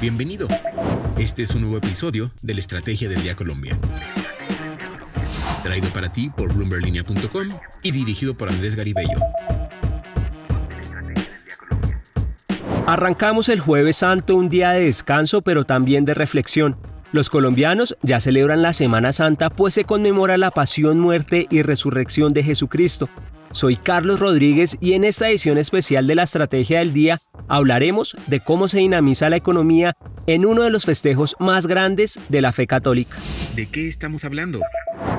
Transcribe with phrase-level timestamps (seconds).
[0.00, 0.48] Bienvenido.
[1.18, 3.78] Este es un nuevo episodio de la Estrategia del Día Colombia.
[5.62, 7.48] Traído para ti por bloomberlinia.com
[7.82, 9.18] y dirigido por Andrés Garibello.
[12.86, 16.78] Arrancamos el jueves santo un día de descanso pero también de reflexión.
[17.12, 22.32] Los colombianos ya celebran la Semana Santa pues se conmemora la pasión, muerte y resurrección
[22.32, 23.10] de Jesucristo.
[23.52, 28.40] Soy Carlos Rodríguez y en esta edición especial de la Estrategia del Día hablaremos de
[28.40, 29.96] cómo se dinamiza la economía
[30.34, 33.16] en uno de los festejos más grandes de la fe católica.
[33.56, 34.60] ¿De qué estamos hablando?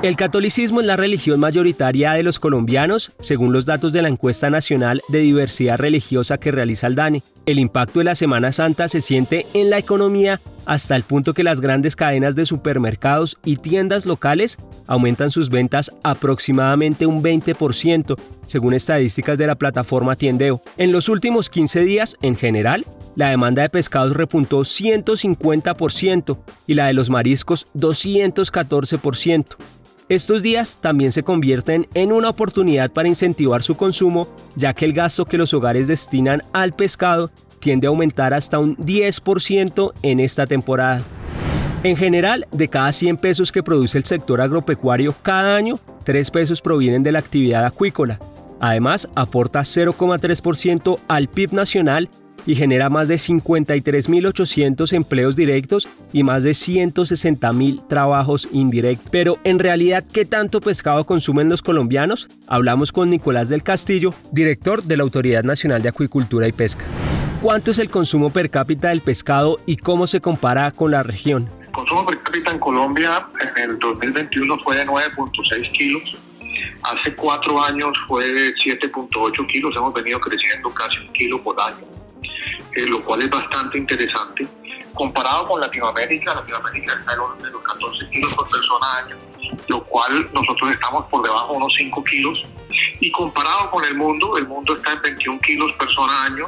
[0.03, 4.49] El catolicismo es la religión mayoritaria de los colombianos, según los datos de la encuesta
[4.49, 7.23] nacional de diversidad religiosa que realiza el DANE.
[7.45, 11.43] El impacto de la Semana Santa se siente en la economía hasta el punto que
[11.43, 14.57] las grandes cadenas de supermercados y tiendas locales
[14.87, 20.61] aumentan sus ventas aproximadamente un 20%, según estadísticas de la plataforma Tiendeo.
[20.77, 26.87] En los últimos 15 días, en general, la demanda de pescados repuntó 150% y la
[26.87, 29.45] de los mariscos 214%.
[30.09, 34.93] Estos días también se convierten en una oportunidad para incentivar su consumo, ya que el
[34.93, 40.47] gasto que los hogares destinan al pescado tiende a aumentar hasta un 10% en esta
[40.47, 41.01] temporada.
[41.83, 46.61] En general, de cada 100 pesos que produce el sector agropecuario cada año, 3 pesos
[46.61, 48.19] provienen de la actividad acuícola.
[48.59, 52.09] Además, aporta 0,3% al PIB nacional
[52.45, 59.09] y genera más de 53.800 empleos directos y más de 160.000 trabajos indirectos.
[59.11, 62.29] Pero en realidad, ¿qué tanto pescado consumen los colombianos?
[62.47, 66.85] Hablamos con Nicolás del Castillo, director de la Autoridad Nacional de Acuicultura y Pesca.
[67.41, 71.49] ¿Cuánto es el consumo per cápita del pescado y cómo se compara con la región?
[71.65, 76.03] El consumo per cápita en Colombia en el 2021 fue de 9.6 kilos.
[76.83, 79.75] Hace cuatro años fue de 7.8 kilos.
[79.75, 82.00] Hemos venido creciendo casi un kilo por año.
[82.75, 84.47] Eh, lo cual es bastante interesante.
[84.93, 89.15] Comparado con Latinoamérica, Latinoamérica está en los 14 kilos por persona año,
[89.67, 92.41] lo cual nosotros estamos por debajo de unos 5 kilos.
[92.99, 96.47] Y comparado con el mundo, el mundo está en 21 kilos persona año,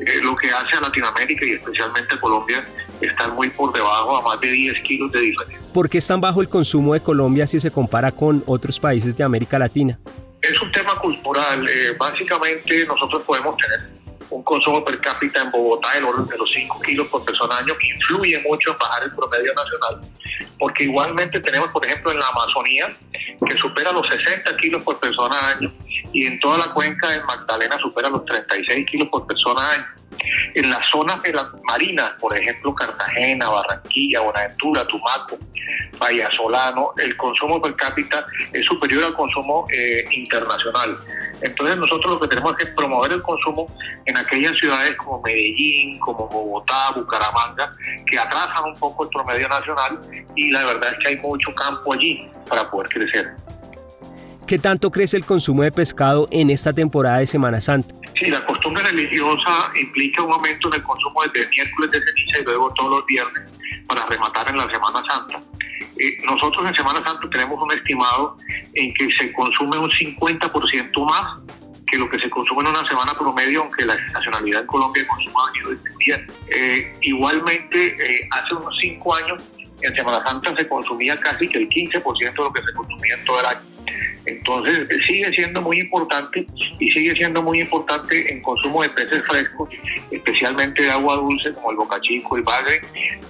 [0.00, 2.64] eh, lo que hace a Latinoamérica y especialmente a Colombia
[3.00, 5.66] estar muy por debajo a más de 10 kilos de diferencia.
[5.72, 9.16] ¿Por qué es tan bajo el consumo de Colombia si se compara con otros países
[9.16, 9.98] de América Latina?
[10.40, 11.68] Es un tema cultural.
[11.68, 13.97] Eh, básicamente nosotros podemos tener
[14.30, 17.76] un consumo per cápita en Bogotá del orden de los 5 kilos por persona año,
[17.78, 20.10] que influye mucho en bajar el promedio nacional,
[20.58, 22.88] porque igualmente tenemos, por ejemplo, en la Amazonía,
[23.20, 25.72] que supera los 60 kilos por persona año,
[26.12, 29.86] y en toda la cuenca de Magdalena supera los 36 kilos por persona año.
[30.54, 35.38] En las zonas de las marinas, por ejemplo, Cartagena, Barranquilla, Buenaventura, Tumaco,
[35.98, 40.96] Vallasolano, el consumo per cápita es superior al consumo eh, internacional.
[41.40, 43.66] Entonces nosotros lo que tenemos que promover el consumo
[44.06, 47.70] en aquellas ciudades como Medellín, como Bogotá, Bucaramanga,
[48.10, 50.00] que atrasan un poco el promedio nacional
[50.34, 53.34] y la verdad es que hay mucho campo allí para poder crecer.
[54.46, 57.94] ¿Qué tanto crece el consumo de pescado en esta temporada de Semana Santa?
[58.18, 62.44] Sí, la costumbre religiosa implica un aumento en el consumo desde miércoles de ceniza y
[62.44, 63.42] luego todos los viernes
[63.86, 65.40] para rematar en la Semana Santa.
[65.98, 68.36] Eh, nosotros en Semana Santa tenemos un estimado
[68.74, 71.58] en que se consume un 50% más
[71.90, 75.08] que lo que se consume en una semana promedio, aunque la estacionalidad en Colombia de
[75.08, 76.34] consumo ha ido descendiendo.
[76.48, 79.42] Eh, igualmente, eh, hace unos cinco años,
[79.80, 83.24] en Semana Santa se consumía casi que el 15% de lo que se consumía en
[83.24, 83.60] todo el año.
[84.28, 86.46] Entonces sigue siendo muy importante
[86.78, 89.70] y sigue siendo muy importante en consumo de peces frescos,
[90.10, 92.82] especialmente de agua dulce como el bocachico, el bagre,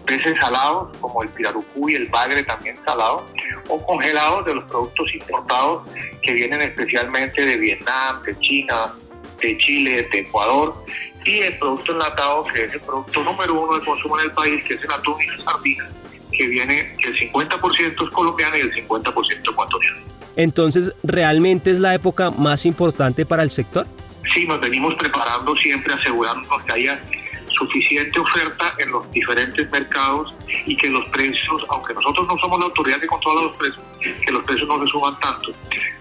[0.04, 3.24] peces salados como el pirarucú y el bagre también salado,
[3.68, 5.86] o congelados de los productos importados
[6.22, 8.92] que vienen especialmente de Vietnam, de China,
[9.40, 10.84] de Chile, de Ecuador,
[11.24, 14.64] y el producto enlatado que es el producto número uno de consumo en el país,
[14.64, 15.88] que es el atún y la sardina,
[16.32, 20.07] que viene el 50% es colombiano y el 50% ecuatoriano.
[20.38, 23.88] Entonces, ¿realmente es la época más importante para el sector?
[24.32, 27.02] Sí, nos venimos preparando siempre asegurándonos que haya
[27.48, 30.32] suficiente oferta en los diferentes mercados
[30.64, 34.32] y que los precios, aunque nosotros no somos la autoridad que controla los precios, que
[34.32, 35.50] los precios no se suban tanto.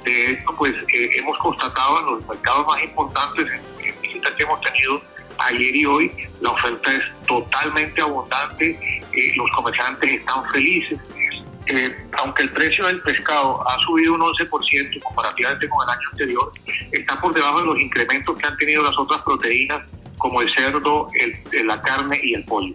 [0.06, 4.62] De esto, pues eh, hemos constatado en los mercados más importantes, en, visitas que hemos
[4.62, 5.02] tenido
[5.40, 11.00] ayer y hoy, la oferta es totalmente abundante, eh, los comerciantes están felices,
[12.20, 16.52] aunque el precio del pescado ha subido un 11% comparativamente con el año anterior,
[16.92, 21.10] está por debajo de los incrementos que han tenido las otras proteínas como el cerdo,
[21.14, 22.74] el, la carne y el pollo.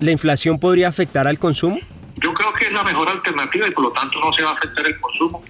[0.00, 1.78] ¿La inflación podría afectar al consumo?
[2.16, 4.54] Yo creo que es la mejor alternativa y por lo tanto no se va a
[4.54, 5.42] afectar el consumo.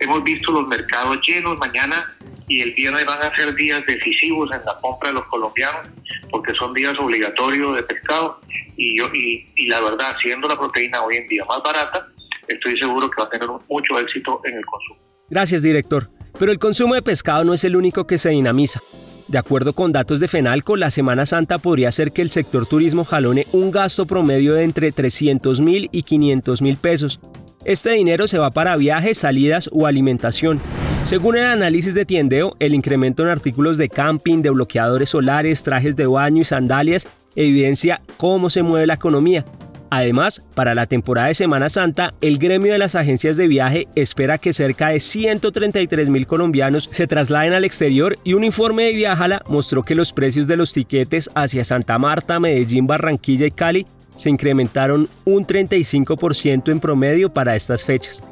[0.00, 1.58] Hemos visto los mercados llenos.
[1.58, 2.14] Mañana
[2.48, 5.88] y el viernes van a ser días decisivos en la compra de los colombianos
[6.34, 8.40] porque son días obligatorios de pescado
[8.76, 12.08] y, yo, y, y la verdad, siendo la proteína hoy en día más barata,
[12.48, 14.98] estoy seguro que va a tener mucho éxito en el consumo.
[15.30, 16.08] Gracias, director.
[16.36, 18.80] Pero el consumo de pescado no es el único que se dinamiza.
[19.28, 23.04] De acuerdo con datos de Fenalco, la Semana Santa podría hacer que el sector turismo
[23.04, 27.20] jalone un gasto promedio de entre 300 mil y 500 mil pesos.
[27.64, 30.60] Este dinero se va para viajes, salidas o alimentación.
[31.04, 35.96] Según el análisis de Tiendeo, el incremento en artículos de camping, de bloqueadores solares, trajes
[35.96, 37.06] de baño y sandalias
[37.36, 39.44] evidencia cómo se mueve la economía.
[39.90, 44.38] Además, para la temporada de Semana Santa, el gremio de las agencias de viaje espera
[44.38, 49.42] que cerca de 133 mil colombianos se trasladen al exterior y un informe de Viajala
[49.46, 53.86] mostró que los precios de los tiquetes hacia Santa Marta, Medellín, Barranquilla y Cali
[54.16, 58.22] se incrementaron un 35% en promedio para estas fechas.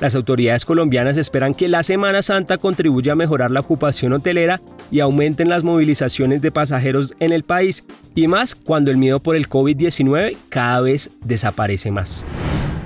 [0.00, 4.60] Las autoridades colombianas esperan que la Semana Santa contribuya a mejorar la ocupación hotelera
[4.90, 7.84] y aumenten las movilizaciones de pasajeros en el país,
[8.14, 12.26] y más cuando el miedo por el COVID-19 cada vez desaparece más.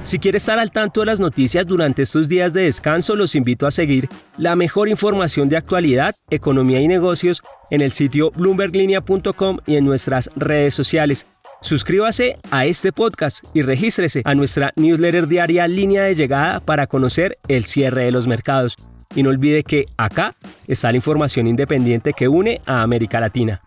[0.02, 3.66] Si quiere estar al tanto de las noticias durante estos días de descanso, los invito
[3.66, 4.08] a seguir
[4.38, 10.30] la mejor información de actualidad, economía y negocios en el sitio bloomberglinea.com y en nuestras
[10.36, 11.26] redes sociales.
[11.62, 17.38] Suscríbase a este podcast y regístrese a nuestra newsletter diaria Línea de Llegada para conocer
[17.48, 18.76] el cierre de los mercados.
[19.14, 20.34] Y no olvide que acá
[20.66, 23.60] está la información independiente que une a América Latina.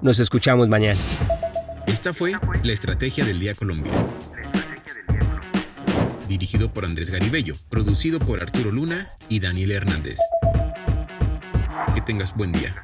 [0.00, 0.98] Nos escuchamos mañana.
[1.86, 4.08] Esta fue la Estrategia del Día Colombiano.
[6.28, 10.18] Dirigido por Andrés Garibello, producido por Arturo Luna y Daniel Hernández.
[11.94, 12.74] Que tengas buen día.